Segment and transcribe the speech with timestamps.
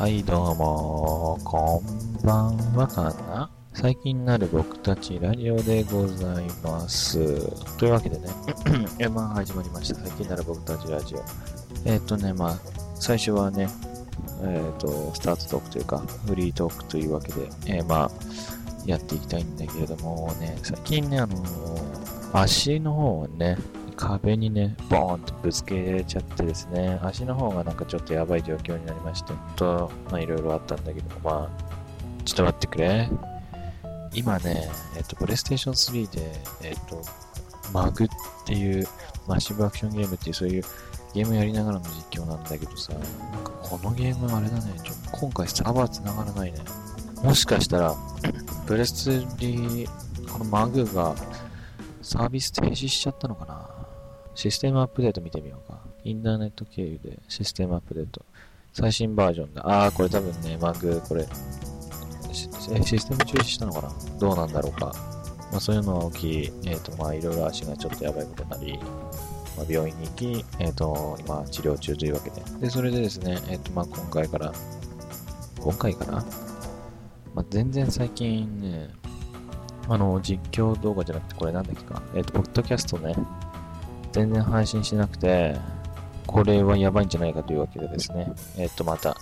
[0.00, 7.76] はい、どうも、こんばんはかな最近なる僕たちラジオでございます。
[7.76, 8.28] というわけでね、
[8.98, 10.00] えまあ始まりました。
[10.00, 11.22] 最近なる僕たちラジオ。
[11.84, 12.58] えっ、とね、まあ、
[12.94, 13.68] 最初はね、
[14.42, 18.10] えっ、と、スタートトークというか、フリートークというわけで、えーまあ、
[18.86, 21.36] やっていきたいんだけれどもね、最近ね、あの
[22.32, 23.58] 足の方をね、
[24.00, 33.08] 壁にね、ボーンとぶつけちゃってですね、足の方がなんかちょっとやばい状況になりまして、と、まあいろいろあったんだけど、まあ、ちょっと待ってくれ。
[34.14, 35.74] 今ね、えっと、プレイステーション
[36.06, 36.32] 3で、
[36.62, 37.02] えっと、
[37.72, 38.08] マグっ
[38.46, 38.86] ていう、
[39.28, 40.64] マッシブアクションゲームっていうそういう
[41.14, 46.58] ゲームやりながらの実況なんだけどさ、なんかこのゲームあれだね、ちょ今回サーバー繋がらないね。
[47.22, 47.94] もしかしたら、
[48.66, 49.86] プレス3、
[50.32, 51.14] このマグが
[52.02, 53.79] サービス停止しちゃったのかな
[54.40, 55.80] システムアップデート見てみようか。
[56.02, 58.24] インターネット経由でシステムアップデート。
[58.72, 59.84] 最新バージョンだ。
[59.84, 61.28] あー、これ多分ね、マグ、これ、
[62.32, 63.92] システム中止したのかな？
[64.18, 64.94] どうなんだろうか。
[65.52, 68.78] まあそういうのは起き、えっ、とまあいろいろ足がちょっとやばいことになり、
[69.58, 72.40] まあ、病院に行き、えっ、と、今治療中というわけで。
[72.60, 74.54] で、それでですね、えっ、とまあ今回から、
[75.60, 76.24] 今回かな？
[77.34, 78.88] まあ全然最近ね、
[79.86, 82.02] あの、実況動画じゃなくて、これなんだっけか？
[82.14, 83.14] えっ、と、ポッドキャストね、
[84.12, 85.56] 全然配信しなくて、
[86.26, 89.16] これはやばいんじゃないかというわけでですね、えっ、と、また、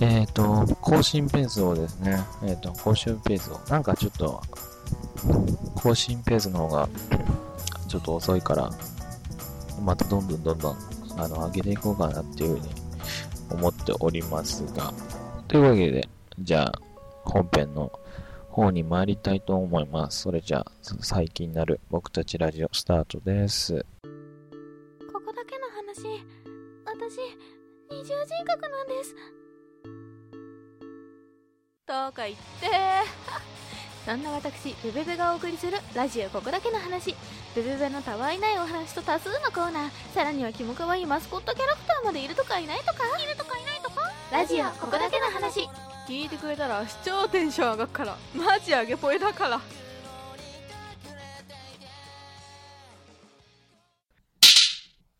[0.00, 4.40] えっ、と、更新ペースをですね、えっ、と、更新ペースを、なんかちょっと、
[5.74, 6.88] 更新ペースの方が、
[7.88, 8.70] ちょっと遅いから、
[9.82, 10.76] またどんどんどんどん、
[11.16, 12.68] あの、上げていこうかなっていうふうに
[13.50, 14.92] 思っておりますが、
[15.48, 16.80] というわけで、じゃあ、
[17.24, 17.90] 本編の
[18.50, 20.22] 方に参りたいと思います。
[20.22, 23.84] それじゃあ、最近なる僕たちラジオスタートです。
[25.12, 26.24] ここだけの話。
[26.84, 27.18] 私
[27.90, 29.14] 二重人格なんです。
[31.86, 32.38] とか言って。
[34.04, 37.14] そんな私ベベベがお送りするラジオここだけの話。
[37.54, 39.90] ベベベのたわいないお話と多数のコーナー。
[40.14, 43.04] さらにはキモかわいいマスコットキャラクターまでいるとかいないとか。
[43.22, 44.12] いるとかいないとか。
[44.30, 45.68] ラジオここだけの話
[46.08, 49.60] 聞いてくれたら視聴テンション上がっからマジ上げぽいだから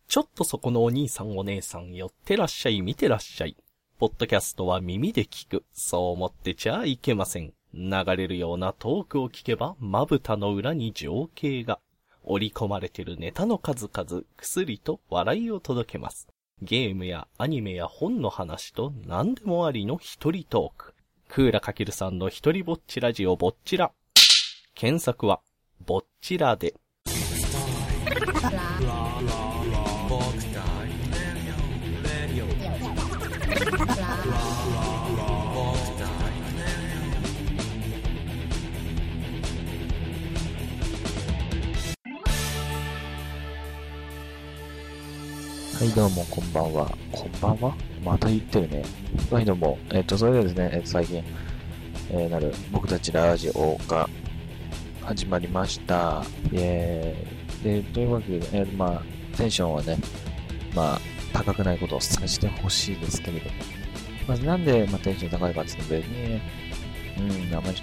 [0.08, 3.58] ちょっとそこのお兄さんお姉さん寄ってらっしゃい見てらっしゃい。
[3.98, 5.64] ポッドキャストは耳で聞く。
[5.74, 7.52] そう思ってちゃいけません。
[7.74, 11.78] 流れるようなトークを聞けば、まぶたの裏に情景が。
[12.24, 16.26] 織り込まれてるネタの数々、薬と笑いを届けます。
[16.62, 20.94] ゲームやアニメや本の話と何でもありの一人トーク。
[21.28, 23.92] クーラかけるさんの一人ぼっちラジオぼっちら。
[24.74, 25.40] 検索は、
[25.84, 26.74] ぼっちらで。
[45.88, 46.90] い、どうも、こんばんは。
[47.10, 47.74] こんばんは？
[48.04, 48.84] また言ってるね。
[49.30, 49.78] はい、どうも。
[49.90, 51.24] えっ、と、それではですね、えっと最近、
[52.10, 54.08] えーなる、僕たちラジオが
[55.02, 56.22] 始まりました。
[56.52, 59.98] えー、で、というわけで、えーまあ、テンションはね、
[60.74, 61.00] まあ、
[61.32, 63.52] 高くないことを伝えてほしいですけれども。
[64.28, 66.42] まず、なんで、まあ、テンション高いかっていうと、別にね、
[67.18, 67.76] うん、あまり、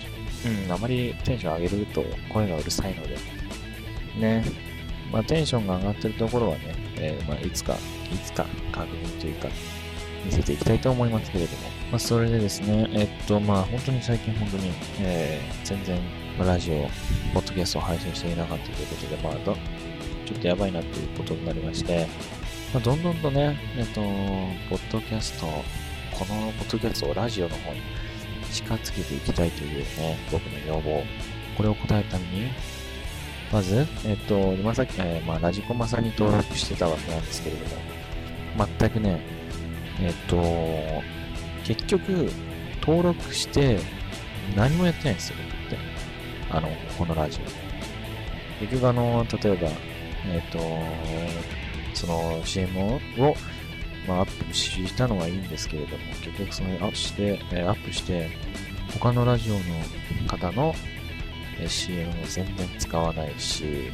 [0.65, 3.17] うん、あまりテンション上げると声がうるさいので、
[4.19, 4.45] ね、
[5.11, 9.47] まあ、テンションが上がってるところはね、えーまあ、いつか、いつか確認というか、
[10.25, 11.69] 見せていきたいと思いますけれども。
[11.91, 15.99] まあ、それでですね、えっと、まあ、本当に最近本当に、えー全然、
[16.37, 16.89] まラジオ、
[17.33, 19.55] ポッドキャストを配信していなかったということで、まあ、ど
[20.25, 22.07] ちょっとやばいなということになりまして、
[22.73, 24.01] まあ、どんどんとね、えっと、
[24.69, 27.81] ポッドキャスト、このポッドキャストをラジオの方に
[28.51, 31.03] 近づけていきたいというね、僕の要望。
[31.55, 32.51] これを答えるために、
[33.55, 37.63] まず、えっと、今さっき、えーまあ、ラジコマさんに登録してたわけなんですけれど
[38.57, 39.21] も、全くね、
[40.01, 40.35] えっと、
[41.63, 42.29] 結局、
[42.81, 43.79] 登録して、
[44.57, 45.77] 何もやってないんですよ、僕って。
[46.49, 47.39] あの、このラジ
[48.59, 48.59] オ。
[48.59, 49.69] 結局、あの、例えば、
[50.25, 50.59] えっと、
[51.93, 52.99] その CM を、
[54.05, 58.29] まあ、アップしたのはいいんですけれども、結局そのアップして、えーアップして、
[58.99, 59.61] 他のラジオの
[60.27, 60.75] 方の
[61.59, 63.91] え CM も全然使わないし、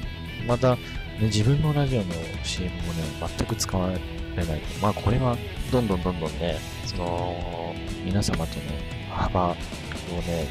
[0.48, 0.82] また、ね、
[1.22, 2.06] 自分のラジオの
[2.44, 3.04] CM もね、
[3.38, 4.62] 全く使われない。
[4.82, 5.38] まあ、これは、
[5.72, 10.48] どんどんどんどんね、その、皆様とね、幅をね、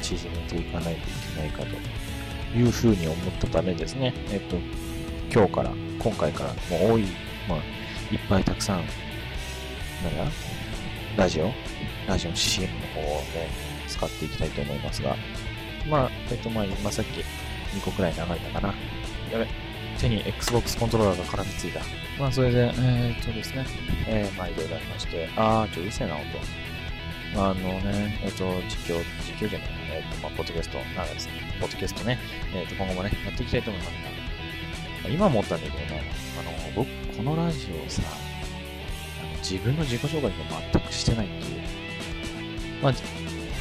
[0.00, 4.56] 縮めていかないといけないかというふうに思ったためですね、えっと、
[5.32, 7.06] 今日から、今回から、もう多い、
[7.48, 7.58] まあ、
[8.12, 8.86] いっぱいたくさん、なん
[10.16, 10.32] だ
[11.16, 11.50] ラジオ、
[12.06, 15.16] ラジオの CM の方をね、使っていきたいと思いますが、
[15.88, 17.20] まあ、えっと、まあ、今さっき
[17.76, 18.74] 2個くらい流れたかな。
[19.30, 19.46] やべ、
[19.98, 21.80] 手に Xbox コントローラーが絡みついた。
[22.18, 23.66] まあ、それで、えー、っとですね、
[24.06, 26.22] えー、まあ、いろいろありまして、あー、ちょ、うるせえな、音。
[27.34, 31.26] あのね、えっと、実況、実況じゃない、えっと、まあ、ポッドキャスト、なんです。
[31.26, 32.18] ね、ポッドキャストね、
[32.54, 33.92] えっと、今後もね、やっていきたいと思います
[35.04, 36.02] が、今思ったんだけどね、
[36.38, 41.62] あの、僕、このラジオをさ、あの自分の自己紹介とか全くしてないっていう。
[42.82, 42.92] まあ、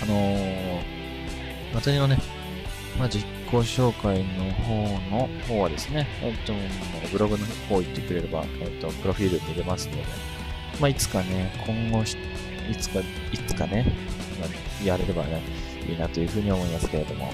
[0.02, 1.00] あのー、
[1.74, 2.18] 私のね、
[3.00, 6.54] まあ、実己紹介の方の方はですね、えっと、
[7.12, 10.04] ブログの方行ってくれれば、えっと、プロフィール見れますので、
[10.80, 13.04] まあ、いつかね、今後いつか、い
[13.48, 13.86] つかね、
[14.84, 15.42] やれればね、
[15.88, 17.32] いいなというふうに思いますけれども。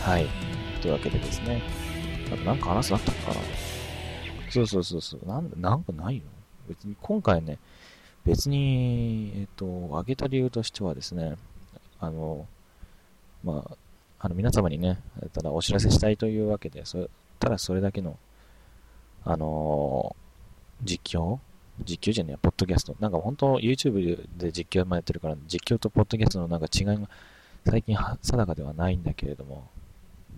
[0.00, 0.26] はい。
[0.80, 1.62] というわけでですね。
[2.32, 3.40] あとなんか話すなったかな？
[4.50, 5.28] そうそうそうそう。
[5.28, 6.22] なん、なんかないの？
[6.68, 7.58] 別に今回ね、
[8.24, 11.36] 別に、えっ、と、挙げた理由としてはですね、
[12.00, 12.46] あの、
[13.44, 13.76] まあ、
[14.18, 14.98] あの、皆様にね、
[15.32, 17.08] ただお知らせしたいというわけで、そ
[17.38, 18.18] ただそれだけの、
[19.24, 21.38] あのー、実況？
[21.82, 22.94] 実況じゃねえポッドキャスト。
[23.00, 27.08] なんか本当 YouTube で実況もやってるから、実況とポッドキャストのなんか違いが
[27.66, 29.66] 最近定かではないんだけれども、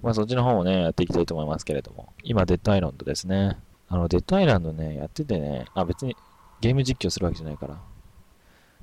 [0.02, 3.58] まあそっちの方もね、やっていきたいと思いますけれども、今デッドアイランドですね。
[3.88, 6.16] あの、デッドアイランドね、やっててね、あ、別に
[6.60, 7.80] ゲーム実況するわけじゃないから、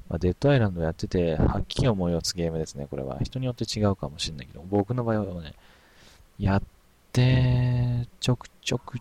[0.10, 3.20] まあ、デッドアイランドやってて、はっきり思いをつゲームですね、これは。
[3.22, 5.54] 人によって違うかもしれないけど、僕の場合はね、
[6.40, 6.64] やっ
[7.14, 8.98] て、ちょくちょく、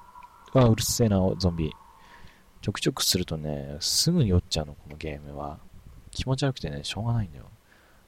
[0.54, 1.72] あ、うるせえな、ゾンビ。
[2.60, 5.58] ちょくちょくするとね、すぐ酔っちゃうの、このゲームは。
[6.10, 7.44] 気持ち悪くてね、しょうがないんだよ。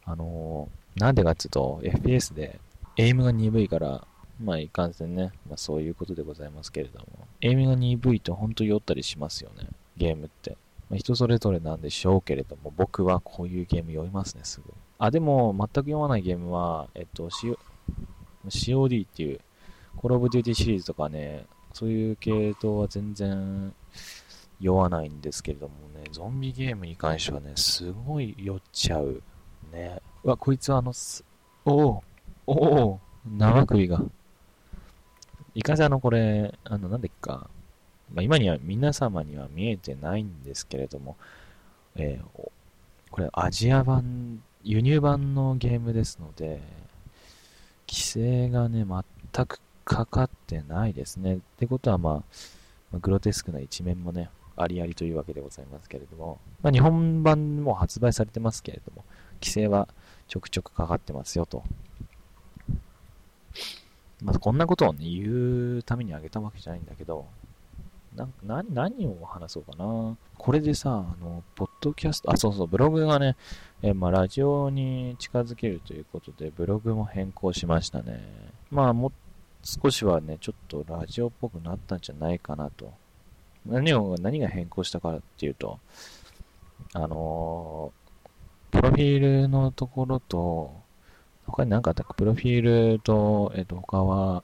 [0.04, 2.60] あのー、なんでかっていうと、FPS で、
[2.96, 4.06] エイムが鈍いから、
[4.42, 7.06] まあ、いかんせんね、まあ、そういうことでございますけれども、
[7.40, 10.56] エイムが鈍いと本当酔ったりしますよね、ゲームって。
[10.90, 14.74] まあ、人それぞれなんでしょうけれども、僕はこういうゲーム酔いますね、すぐ。
[14.98, 17.30] あ、でも、全く酔わないゲームは、えっと、
[18.48, 19.40] COD っていう、
[19.96, 23.72] Call of Duty シリーズとかね、そういう系統は全然
[24.60, 29.22] 酔わないんですけれどもね、ゾンビゲームに関してはね、すごい酔っちゃう。
[29.72, 30.00] ね。
[30.24, 30.92] うわ、こいつはあの、
[31.64, 32.02] おお
[32.46, 34.02] おお生首が。
[35.54, 37.48] いかせあの、これ、あの、なんでっか、
[38.14, 41.16] まあ、今には、皆様には見えてないんですけれども、
[41.96, 42.50] えー、
[43.10, 46.60] これ、アジア版、輸入版のゲームですので、
[47.88, 51.36] 規制がね、全くかかってないですね。
[51.36, 52.22] ってことは、ま
[52.92, 59.04] あ、グロテスクな一面もね、ありありというわけでございますけれども、まあ、日本版も発売されてますけれども、
[59.40, 59.88] 規制は
[60.28, 61.64] ちょくちょくかかってますよと。
[64.22, 67.26] まあ、こんなことをね、言うためにあげたわけじゃないんだけど、
[68.14, 70.16] なんな何を話そうかな。
[70.36, 73.36] これでさ、あの、ポッドキャスト、あ、そうそう、ブログがね、
[73.82, 78.20] えまあ、ラジオに近づけるということで、ブログも変更しましたね。
[78.70, 79.12] まあ、も
[79.62, 82.92] 少しはね、ちょっとラジオっぽくなったんじゃないかなと
[83.66, 85.78] 何を、何が変更したかっていうと、
[86.94, 90.74] あのー、プロフィールのところと、
[91.46, 94.42] 他に何かあったか、プロフィールと、えっ、と、他は、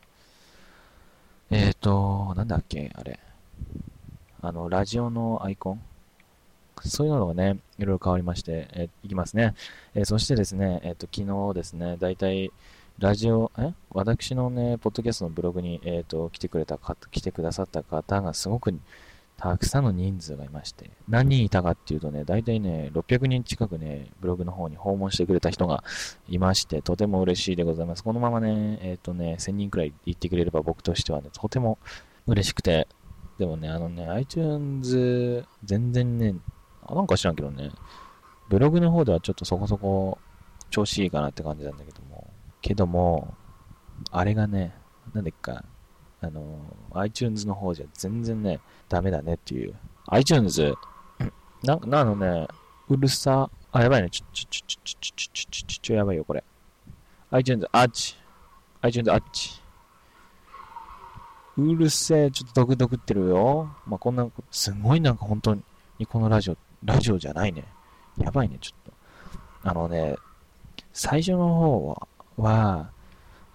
[1.51, 3.21] えっ、と、なんだっけ、あれ。
[4.47, 5.81] あの、ラジオのアイコン？
[6.85, 9.55] そういうのがね、いろいろ変わりまして、えー、いきますね。
[9.95, 12.53] え、そしてですね、えっ、と、昨日ですね、だいたい、
[13.01, 13.73] ラジオ、え？
[13.91, 18.73] 私のね、ポッドキャストのブログに、えっ、と、来てくれた方、来てくださった方がすごく
[19.37, 25.83] たくさんの人数がいまして、何人いたかっていうとね、大体ね、600人近くね、ブログの方に訪問してくれた人が
[26.29, 28.05] いまして、とても嬉しいでございます。
[28.05, 31.79] このままね、えっ、ー、とね、1000人くらい行ってくれれば僕としてはね、とても
[32.27, 32.89] 嬉しくて、
[33.39, 36.35] でもね、あのね、iTunes、全然ね、
[36.89, 37.71] なんか知らんけどね、
[38.49, 40.19] ブログの方ではちょっとそこそこ
[40.71, 42.31] 調子いいかなって感じなんだけども、
[42.63, 43.35] けども、
[44.11, 44.75] あれがね、
[45.13, 45.65] なんでっか、
[46.21, 46.59] あの、
[46.95, 49.75] iTunes の方じゃ全然ね、ダメだねっていう。
[50.09, 50.75] iTunes、
[51.63, 52.47] なんか、なのね、
[52.89, 54.11] うるさ、あ、やばいね。
[54.11, 56.43] ちょ、ちょ、ちょ、ちょ、ちょ、ちょ、ちょ、ちょ、ちょ、やばいよ、これ。
[57.31, 58.17] iTunes、あっち。
[58.83, 59.61] iTunes、あっち。
[61.59, 63.71] うるせえ、ちょっとドクドクってるよ。
[63.87, 65.63] まあ、こんな、すごいなんか本当に、
[66.07, 67.65] このラジオ、ラジオじゃないね。
[68.19, 68.93] やばいね、ちょっ
[69.63, 69.71] と。
[69.71, 70.17] あのね、
[70.93, 72.91] 最初の方は、は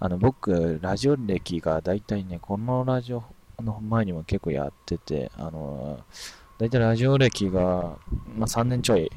[0.00, 3.22] あの、僕、ラジオ歴が大体ね、このラジオ
[3.60, 6.00] の前にも結構やってて、あの、
[6.58, 7.98] 大体ラジオ歴が、
[8.36, 9.10] まあ、3年ちょい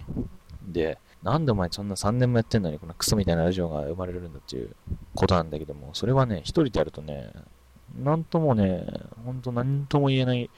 [0.68, 4.76] で、なんでお前そんな3年もやってんのに、このクソみたいなラジオが生まれるんだっていう
[5.16, 7.32] ことなんだけども、それはね、一人でやるとね、
[7.98, 8.86] なんともね、
[9.24, 10.50] ほんと何とも言えない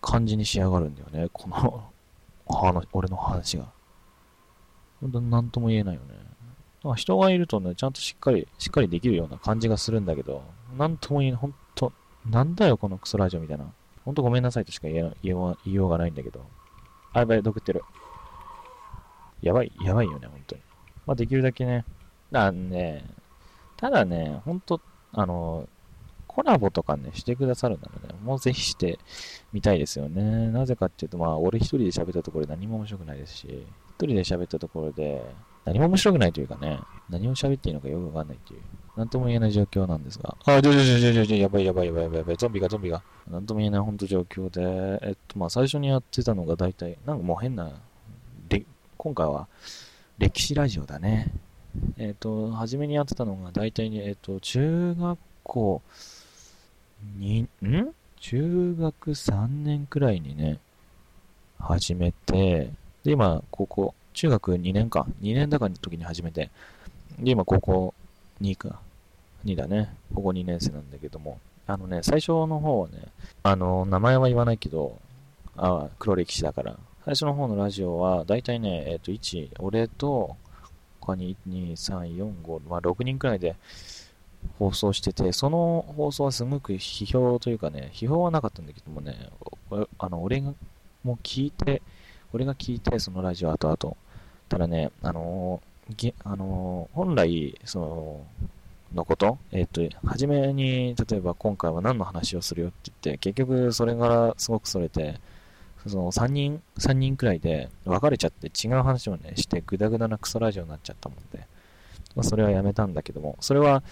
[0.00, 1.92] 感じに仕上がるんだよね、この、
[2.72, 3.66] の俺の話が。
[5.00, 6.14] 本当なんとも言えないよね。
[6.82, 10.42] まあ人がいるとね、ちゃんとしっかり、しっかりできるような感じがするんだけど、
[10.76, 11.92] なんとも言えない、ほんと、
[12.28, 13.72] なんだよこのクソラジオみたいな。
[14.04, 16.46] ほんとごめんなさいとしか言え言いようがないんだけど。
[17.12, 17.82] あ、やばい、毒ってる。
[19.42, 20.62] やばい、やばいよね、本当に。
[21.06, 21.84] まあできるだけね、
[22.32, 23.04] あね、
[23.76, 24.80] ただね、ほんと、
[25.12, 25.68] あの、
[26.36, 28.98] コラボとかね、してくださるならね、もうぜひして
[29.54, 30.50] みたいですよね。
[30.50, 35.24] なぜかっていうと、まあ、俺一人で喋ったところで何も面白くないですし、一人で喋ったところで、
[35.64, 36.78] 何も面白くないというかね、
[37.08, 38.60] 何を喋っていいのかよくわかんないっていう、
[38.98, 47.80] なんとも言えない状況なんですが、あ、ちょちょちょちょちょ、やばいやばいやばいやばいやばい、ゾンビがゾンビが、なんとも言えない本当状況で、えっと、まあ、最初にやってたのが大体、なんかもう変な、
[48.98, 49.48] 今回は、
[50.18, 51.32] 歴史ラジオだね。
[51.96, 55.82] えっ、と、初めにやってたのが大体に、えっ、と、中学校
[57.02, 57.94] に、ん？
[58.18, 60.58] 中学3年くらいにね、
[61.58, 62.70] 始めて、
[63.04, 66.50] で、今、高校、中学2年か、2年だかの時に始めて、
[67.18, 67.94] で、今、高校
[68.40, 68.80] 2か、
[69.44, 73.08] 2だね、高校2年生なんだけども、あのね、最初の方はね、
[73.42, 74.98] あの、名前は言わないけど、
[75.56, 80.36] あ黒歴史だから、最初の方のラジオは、だいたいね、えっ、と、1、俺と、
[81.00, 83.54] 他に1、2、3、4、5、まあ、6人くらいで
[84.58, 89.30] 放送してて、その放送はすごく批評というかね、批評はなかったんだけどもね、
[89.98, 90.54] あの、俺が、
[91.04, 91.82] も聞いて、
[92.32, 93.96] 俺が聞いて、そのラジオ後々、
[94.48, 98.26] ただね、あのー、あのー、本来、その、
[98.94, 105.20] のこと、えっ、ー、と、初めに、例えば今回は何の話をするよって言って、結局それからすごくそれて、
[105.86, 111.46] その3人、3人くらいで別れちゃって違う話をね、してグダグダなクソラジオになっちゃったもんで、
[112.14, 113.82] まあ、それはやめたんだけども、それは、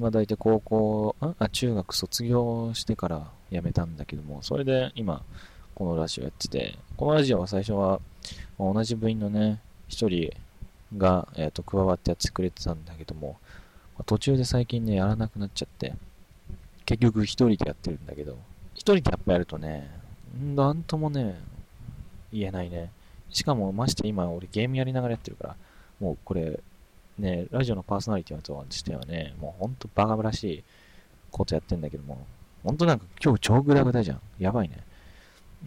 [0.00, 5.22] まあ大体高校、あ、中学卒業してからやめたんだけども、それで今、
[5.74, 8.00] このラジオやってて、このラジオは最初は、
[8.58, 10.32] 同じ部員のね、一人
[10.96, 13.36] が、えーと、加わってやってくれてたんだけども、
[14.06, 15.94] 途中で最近ね、やらなくなっちゃって、
[16.86, 18.38] 結局一人でやってるんだけど、
[18.74, 19.90] 一人でやっぱやるとね、
[20.54, 21.38] なんともね、
[22.32, 22.90] 言えないね。
[23.30, 25.56] しかも、まして今、俺ゲームやりながらやってるから、
[26.00, 26.60] もうこれ、
[27.20, 30.64] ね、ラジオのパーソナリティとしてはね、もうほんとバカバらしい
[31.30, 32.26] ことやってんだけども、
[32.64, 34.20] ほんとなんか今日超グダグダじゃん。
[34.38, 34.78] やばいね。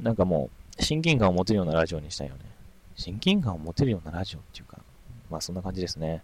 [0.02, 2.42] なんかもう、親近感を持てるようなラジオにしたいよね。
[2.96, 4.80] 親近感を持てるようなラジオっていうか、
[5.30, 6.24] まあそんな感じですね。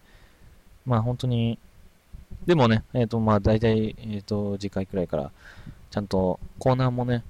[0.86, 1.58] まあ本当に、
[2.46, 5.32] でもね、えっ、ー、とまあ大体、えっ、ー、と次回くらいから、
[5.90, 7.24] ちゃんとコーナーもね、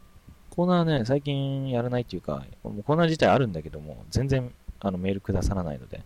[0.50, 6.03] コーナーね、最近やらないっていうか、もうコーナー自体あるんだけども、全然あのメールくださらないので、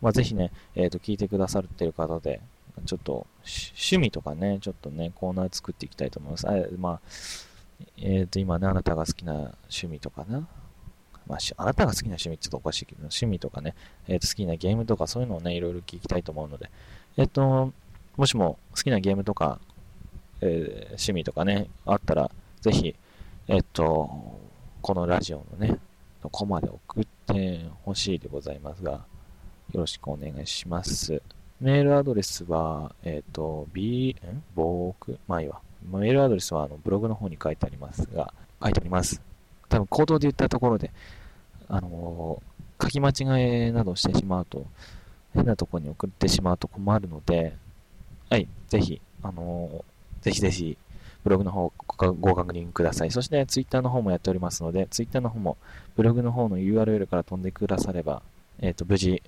[0.00, 2.40] まあ、ぜひね、えっ、ー、と、聞いてくださってる方で、
[2.86, 6.48] ちょっと、趣味とかね、ちょっとね、コーナー作っていきたいと思います。
[6.48, 7.00] あまあ、
[7.96, 10.46] えっ、ー、と、今ね、あなたが好きな趣味とかな、
[11.26, 13.74] まあ、あなたが好きな趣味って言うとおかしいけど、趣味とかね、
[14.06, 16.70] えっ、ー、と、好きなゲームとかそういうのをね、いろいろ聞きたいと思うので、
[17.16, 17.72] えっ、と、
[18.16, 19.60] もしも好きなゲームとか、
[20.40, 22.94] えー、趣味とかね、あったら、ぜひ、
[23.48, 24.38] えっと、
[24.82, 25.78] このラジオのね、
[26.22, 29.04] のコマで送ってほしいでございますが、
[29.72, 31.20] よろしくお願いします。
[31.60, 34.42] メールアドレスは、えっ、と、b、ん？
[34.54, 35.60] 僕、まあいいわ。
[35.92, 38.32] メールアドレスはあのブログの方に書いてありますが、
[38.62, 39.20] 書いてあります。
[39.68, 40.90] 多分、口頭で言ったところで、
[41.68, 44.66] あのー、書き間違いなどしてしまうと、
[45.34, 47.54] 変なところに送ってしまうと困るので、
[48.30, 50.78] はい、ぜひ、あのー、ぜひぜひ、
[51.24, 51.72] ブログの方
[52.20, 53.10] ご確認ください。
[53.10, 55.58] そして、ツイッターの方もやっておりますので、ツイッターの方も
[55.96, 58.22] ブログの方の URL から飛んでくだされば、
[58.60, 59.22] えっ、ー、と、無事、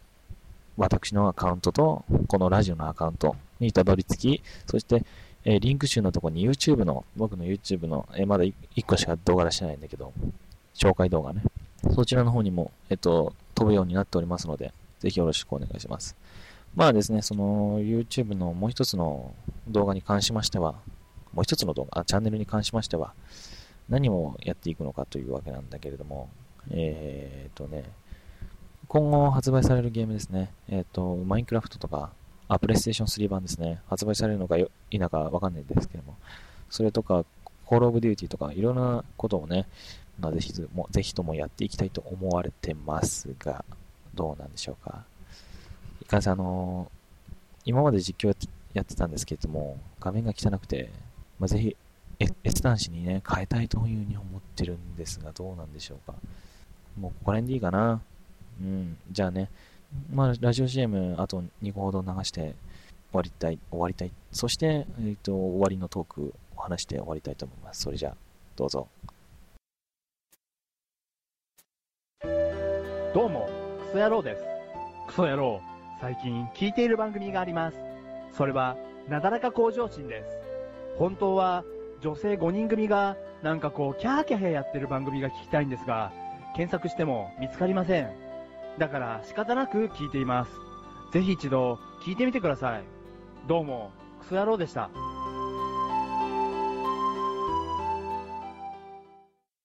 [0.81, 5.05] 私のアカウントと、このラジオのアカウントにたどり着き、そして、
[5.45, 8.55] え、リンク集のところに YouTube の、僕の YouTube の、え、まだ1
[8.87, 10.15] 個しか動画出してないんだけど、
[10.75, 11.43] 紹介動画ね。
[11.95, 16.17] そちらの方にも、えっ、と、飛ぶようになっておりますので、ぜひよろしくお願いします。
[16.75, 19.35] まあですね、その YouTube のもう一つの
[19.69, 20.77] 動画に関しましては、
[21.35, 23.13] もう一つの動画、あチャンネルに関しましては、
[23.91, 26.31] 何をやっていくのかというわけなんだけれども、
[26.71, 27.85] えっ、とね、
[28.93, 30.53] 今後発売されるゲームですね。
[30.69, 32.11] えっ、ー、と、マインクラフトとか、
[32.49, 33.81] あ、プレイステーション3版ですね。
[33.89, 34.57] 発売されるのか
[34.91, 36.17] 否かわかんないんですけども、
[36.71, 37.25] それとか、
[37.67, 39.69] コールオブデューティーとか、いろんなことをね、
[40.19, 43.65] まあ、ぜひも、ぜひともやっていきたいと思われてますが、
[44.15, 45.05] どうなんでしょうか。
[46.03, 48.37] いかんせん、あのー、今まで実況
[48.75, 50.91] やってたんですけれども、画面が汚くて、
[51.39, 51.77] まあ、ぜひ、
[52.19, 56.15] 閲覧紙にね、変えたいというふうに思ってるんですが、どうなんでしょうか？
[56.99, 58.03] もうここら辺でいいかな。
[58.61, 59.51] うん、じゃあね、
[60.13, 62.55] まあ、ラジオ CM あと2個ほど流して終
[63.13, 64.13] わりたい、終わりたい。
[64.33, 67.83] そして、えっ、と、終わりのトークを話して終わりたいと思います。
[67.83, 68.17] それじゃあ、
[68.57, 68.87] どうぞ。
[73.13, 73.49] どうも、
[73.87, 74.43] クソ野郎です。
[75.09, 75.61] クソ野郎、
[76.01, 77.77] 最近聞いている番組があります。
[78.37, 78.77] それは、
[79.09, 80.29] なだらか向上心です。
[80.97, 81.65] 本当は、
[82.01, 86.13] 女性5人組が、なんかこう、キャーキャーやってる番組が聞きたいんですが、
[86.55, 88.30] 検索しても見つかりません。
[88.81, 90.51] だから仕方なく聞いています。
[91.13, 92.85] ぜひ一度聞いてみてください。
[93.47, 94.89] どうも、クソ野郎でした。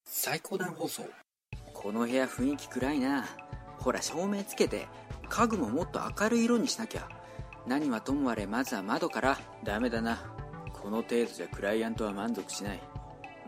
[0.04, 1.04] 最高段放送。
[1.74, 3.24] この部屋雰囲気暗いな。
[3.78, 4.86] ほら照明つけて
[5.30, 7.08] 家具ももっと明るい色にしなきゃ。
[7.66, 9.38] 何はともあれまずは窓から。
[9.64, 10.18] ダメだな。
[10.74, 12.82] この程度じゃクライアントは満足しない。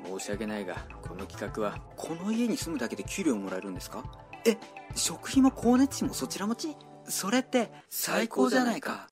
[0.06, 4.06] 申し訳ないがこの企画はこの家に住むだけで給料もらえるんですか？
[4.48, 4.58] え
[4.96, 6.76] 食費も光熱費もそちら持ち？
[7.10, 9.10] それって最高じゃないか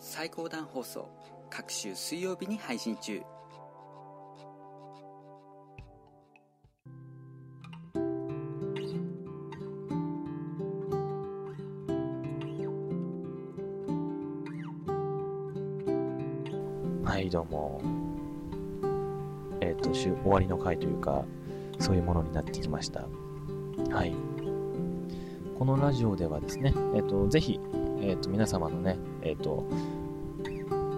[0.00, 1.08] 最高段放送
[1.50, 3.20] 各週水曜日に配信中
[17.04, 17.80] はい、どうも。
[19.60, 21.24] えっ、と、終わりの回というか、
[21.80, 23.08] そういうものになってきました。
[23.90, 24.14] はい。
[25.58, 27.58] このラジオではですね、えっ、と、ぜひ、
[28.00, 29.66] えっ、と、皆様のね、えっ、と、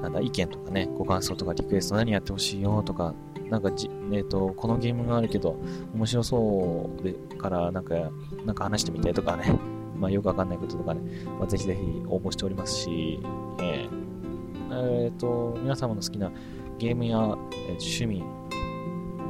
[0.02, 3.14] なんだ、意見とかね、ご感想とかリクエスト何やってほしいよとか、
[3.49, 5.57] なんかじ、えっ、と、このゲームがあるけど、
[5.95, 7.95] 面白そうでから、なんか、
[8.45, 9.59] なんか話してみたいとかね、
[9.99, 11.00] まあよくわかんないこととかね、
[11.38, 13.19] まあ、ぜひぜひ応募しておりますし、
[13.62, 16.31] えーえっ、と、皆様の好きな
[16.79, 17.17] ゲームや、
[17.67, 18.23] え趣味、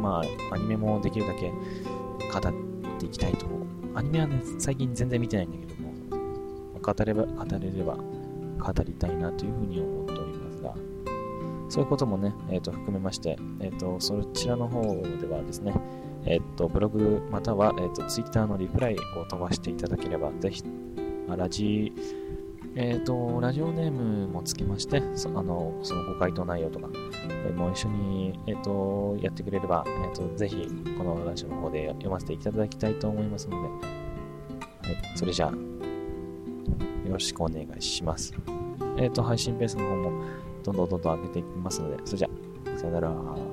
[0.02, 2.52] まあ、アニメもできるだけ語っ
[2.98, 3.46] ていきたいと。
[3.94, 5.92] アニメはね、最近全然見てないんだけども、
[6.80, 7.96] 語れば、語れれば
[8.60, 10.74] 語りたいなというふうに思っておりますが、
[11.68, 14.82] そういうこともね、えっ、と、含めまして、えっ、と、そちらの方
[15.20, 15.74] ではですね、
[16.26, 20.62] えっ、と、ブログまたは、えっ、と、Twitter のリプライを飛ばしていただければ、ぜひ、
[21.28, 21.92] ラジ
[22.76, 26.88] えっ、と、ラジオネームもつけまして、そあのそのご回答内容とか、
[27.44, 35.56] えーもう一緒に、えっ、と、やってくれれば、えっ、と、ぜひ、このラジオの方で読ませていただきたいと思いますので、はい、それじゃあ、よ
[37.12, 38.32] ろしくお願いします。
[38.98, 40.24] えっ、と、配信ペースの方も、
[40.62, 42.28] どんどんどんどん上げていきますので、それじゃ
[42.76, 43.49] あ、さよなら。